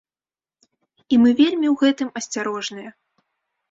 І 1.15 1.21
мы 1.25 1.29
вельмі 1.43 1.67
ў 1.75 1.77
гэтым 1.85 2.09
асцярожныя. 2.23 2.89